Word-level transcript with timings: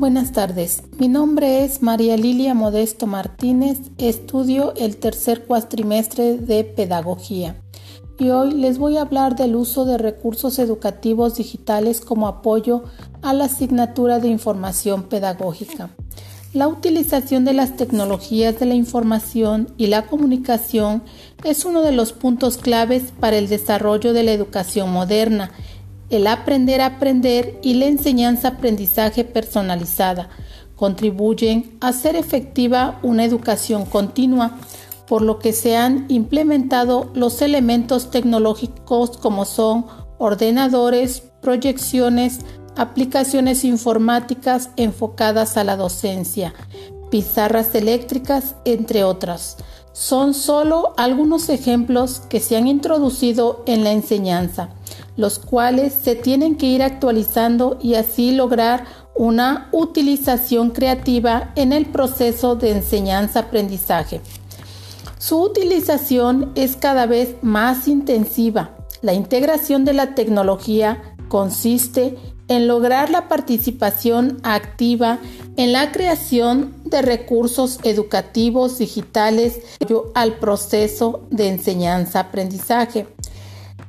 Buenas 0.00 0.32
tardes, 0.32 0.82
mi 0.98 1.08
nombre 1.08 1.62
es 1.62 1.82
María 1.82 2.16
Lilia 2.16 2.54
Modesto 2.54 3.06
Martínez, 3.06 3.76
estudio 3.98 4.72
el 4.76 4.96
tercer 4.96 5.44
cuatrimestre 5.44 6.38
de 6.38 6.64
Pedagogía. 6.64 7.60
Y 8.18 8.30
hoy 8.30 8.52
les 8.52 8.78
voy 8.78 8.96
a 8.96 9.02
hablar 9.02 9.36
del 9.36 9.54
uso 9.54 9.84
de 9.84 9.98
recursos 9.98 10.58
educativos 10.58 11.36
digitales 11.36 12.00
como 12.00 12.28
apoyo 12.28 12.84
a 13.20 13.34
la 13.34 13.44
asignatura 13.44 14.20
de 14.20 14.28
información 14.28 15.02
pedagógica. 15.02 15.90
La 16.54 16.66
utilización 16.66 17.44
de 17.44 17.52
las 17.52 17.76
tecnologías 17.76 18.58
de 18.58 18.64
la 18.64 18.74
información 18.76 19.68
y 19.76 19.88
la 19.88 20.06
comunicación 20.06 21.02
es 21.44 21.66
uno 21.66 21.82
de 21.82 21.92
los 21.92 22.14
puntos 22.14 22.56
claves 22.56 23.12
para 23.20 23.36
el 23.36 23.48
desarrollo 23.48 24.14
de 24.14 24.22
la 24.22 24.32
educación 24.32 24.90
moderna 24.90 25.50
el 26.10 26.26
aprender 26.26 26.80
a 26.80 26.86
aprender 26.86 27.58
y 27.62 27.74
la 27.74 27.86
enseñanza-aprendizaje 27.86 29.24
personalizada 29.24 30.28
contribuyen 30.74 31.76
a 31.80 31.88
hacer 31.88 32.16
efectiva 32.16 32.98
una 33.02 33.24
educación 33.24 33.84
continua, 33.84 34.58
por 35.06 35.22
lo 35.22 35.38
que 35.38 35.52
se 35.52 35.76
han 35.76 36.06
implementado 36.08 37.10
los 37.14 37.42
elementos 37.42 38.10
tecnológicos 38.10 39.16
como 39.18 39.44
son 39.44 39.86
ordenadores, 40.18 41.22
proyecciones, 41.42 42.40
aplicaciones 42.76 43.64
informáticas 43.64 44.70
enfocadas 44.76 45.56
a 45.56 45.64
la 45.64 45.76
docencia, 45.76 46.54
pizarras 47.10 47.74
eléctricas, 47.74 48.54
entre 48.64 49.04
otras. 49.04 49.58
Son 49.92 50.32
solo 50.32 50.94
algunos 50.96 51.48
ejemplos 51.48 52.20
que 52.28 52.40
se 52.40 52.56
han 52.56 52.68
introducido 52.68 53.62
en 53.66 53.84
la 53.84 53.92
enseñanza 53.92 54.70
los 55.20 55.38
cuales 55.38 55.92
se 55.92 56.16
tienen 56.16 56.56
que 56.56 56.66
ir 56.66 56.82
actualizando 56.82 57.78
y 57.80 57.94
así 57.94 58.32
lograr 58.32 58.84
una 59.14 59.68
utilización 59.72 60.70
creativa 60.70 61.52
en 61.54 61.72
el 61.72 61.86
proceso 61.86 62.56
de 62.56 62.70
enseñanza-aprendizaje. 62.70 64.20
Su 65.18 65.42
utilización 65.42 66.52
es 66.54 66.76
cada 66.76 67.04
vez 67.04 67.36
más 67.42 67.86
intensiva. 67.86 68.70
La 69.02 69.12
integración 69.12 69.84
de 69.84 69.92
la 69.92 70.14
tecnología 70.14 71.02
consiste 71.28 72.16
en 72.48 72.66
lograr 72.66 73.10
la 73.10 73.28
participación 73.28 74.40
activa 74.42 75.18
en 75.56 75.72
la 75.72 75.92
creación 75.92 76.74
de 76.84 77.02
recursos 77.02 77.78
educativos 77.84 78.78
digitales 78.78 79.60
al 80.14 80.38
proceso 80.38 81.26
de 81.30 81.48
enseñanza-aprendizaje. 81.48 83.06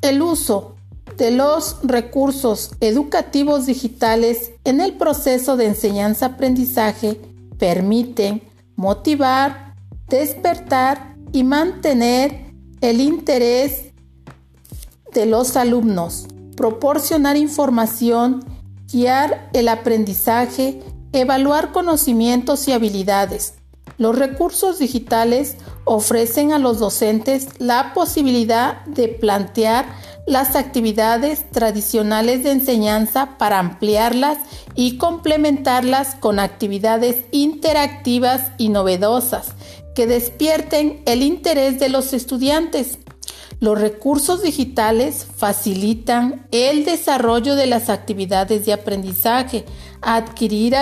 El 0.00 0.22
uso 0.22 0.77
de 1.18 1.32
los 1.32 1.76
recursos 1.82 2.70
educativos 2.80 3.66
digitales 3.66 4.52
en 4.64 4.80
el 4.80 4.94
proceso 4.94 5.56
de 5.56 5.66
enseñanza-aprendizaje 5.66 7.20
permiten 7.58 8.42
motivar, 8.76 9.74
despertar 10.08 11.16
y 11.32 11.42
mantener 11.42 12.54
el 12.80 13.00
interés 13.00 13.92
de 15.12 15.26
los 15.26 15.56
alumnos, 15.56 16.28
proporcionar 16.56 17.36
información, 17.36 18.44
guiar 18.90 19.50
el 19.52 19.66
aprendizaje, 19.68 20.80
evaluar 21.12 21.72
conocimientos 21.72 22.68
y 22.68 22.72
habilidades. 22.72 23.54
Los 23.98 24.16
recursos 24.16 24.78
digitales 24.78 25.56
ofrecen 25.84 26.52
a 26.52 26.58
los 26.58 26.78
docentes 26.78 27.48
la 27.58 27.92
posibilidad 27.94 28.84
de 28.86 29.08
plantear 29.08 29.86
las 30.24 30.54
actividades 30.54 31.50
tradicionales 31.50 32.44
de 32.44 32.52
enseñanza 32.52 33.36
para 33.38 33.58
ampliarlas 33.58 34.38
y 34.76 34.98
complementarlas 34.98 36.14
con 36.14 36.38
actividades 36.38 37.24
interactivas 37.32 38.52
y 38.56 38.68
novedosas 38.68 39.48
que 39.96 40.06
despierten 40.06 41.02
el 41.06 41.22
interés 41.22 41.80
de 41.80 41.88
los 41.88 42.12
estudiantes. 42.12 42.98
Los 43.58 43.80
recursos 43.80 44.42
digitales 44.42 45.26
facilitan 45.36 46.46
el 46.52 46.84
desarrollo 46.84 47.56
de 47.56 47.66
las 47.66 47.88
actividades 47.88 48.64
de 48.64 48.74
aprendizaje, 48.74 49.64
adquirir 50.00 50.76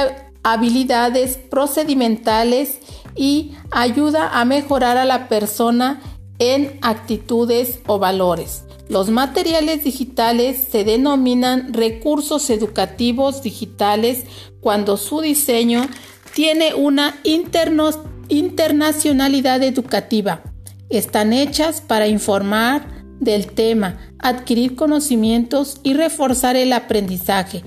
habilidades 0.47 1.39
procedimentales 1.39 2.79
y 3.17 3.57
ayuda 3.73 4.39
a 4.39 4.45
mejorar 4.45 4.97
a 4.97 5.05
la 5.05 5.29
persona 5.29 6.01
en 6.39 6.79
actitudes 6.83 7.81
o 7.89 7.99
valores. 7.99 8.63
Los 8.89 9.11
materiales 9.11 9.83
digitales 9.83 10.69
se 10.71 10.85
denominan 10.85 11.75
recursos 11.75 12.49
educativos 12.51 13.43
digitales 13.43 14.23
cuando 14.61 14.97
su 14.97 15.21
diseño 15.21 15.89
tiene 16.33 16.75
una 16.75 17.19
internacionalidad 17.25 19.65
educativa. 19.65 20.43
Están 20.91 21.33
hechas 21.33 21.81
para 21.81 22.07
informar 22.07 22.87
del 23.19 23.49
tema, 23.49 23.99
adquirir 24.21 24.77
conocimientos 24.77 25.81
y 25.83 25.95
reforzar 25.95 26.55
el 26.55 26.73
aprendizaje, 26.73 27.65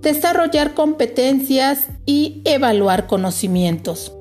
desarrollar 0.00 0.74
competencias 0.74 1.88
y 2.10 2.42
evaluar 2.44 3.06
conocimientos. 3.06 4.12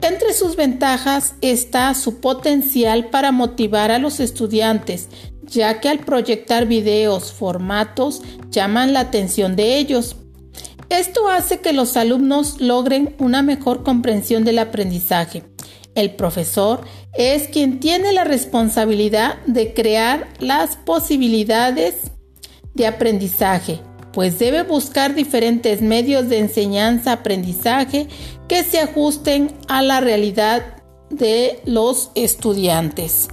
Entre 0.00 0.32
sus 0.32 0.56
ventajas 0.56 1.34
está 1.42 1.92
su 1.92 2.18
potencial 2.18 3.10
para 3.10 3.30
motivar 3.30 3.90
a 3.90 3.98
los 3.98 4.20
estudiantes, 4.20 5.08
ya 5.42 5.80
que 5.80 5.90
al 5.90 5.98
proyectar 5.98 6.64
videos, 6.64 7.30
formatos 7.30 8.22
llaman 8.48 8.94
la 8.94 9.00
atención 9.00 9.54
de 9.54 9.76
ellos. 9.76 10.16
Esto 10.88 11.28
hace 11.28 11.60
que 11.60 11.74
los 11.74 11.98
alumnos 11.98 12.58
logren 12.58 13.14
una 13.18 13.42
mejor 13.42 13.82
comprensión 13.82 14.44
del 14.44 14.58
aprendizaje. 14.58 15.44
El 15.94 16.14
profesor 16.14 16.80
es 17.12 17.48
quien 17.48 17.80
tiene 17.80 18.14
la 18.14 18.24
responsabilidad 18.24 19.44
de 19.44 19.74
crear 19.74 20.26
las 20.38 20.76
posibilidades 20.76 21.96
de 22.72 22.86
aprendizaje, 22.86 23.82
pues 24.12 24.38
debe 24.38 24.62
buscar 24.62 25.14
diferentes 25.14 25.82
medios 25.82 26.28
de 26.28 26.38
enseñanza-aprendizaje 26.38 28.08
que 28.48 28.64
se 28.64 28.80
ajusten 28.80 29.52
a 29.68 29.82
la 29.82 30.00
realidad 30.00 30.62
de 31.10 31.60
los 31.64 32.10
estudiantes. 32.14 33.28